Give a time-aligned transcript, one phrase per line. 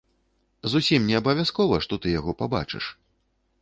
[0.73, 2.85] Зусім неабавязкова, што ты яго пабачыш.